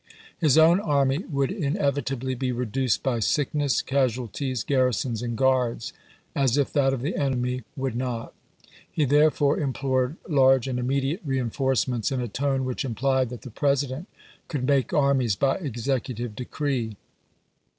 [0.35, 5.93] His own army would inevitably be reduced by sickness, casualties, garrisons, and guards—
[6.35, 8.33] as if that of the enemy would not.
[8.91, 13.51] He therefore im plored large and immediate reenforcements in a tone which implied that the
[13.51, 14.07] President
[14.47, 16.95] could make armies by executive decree.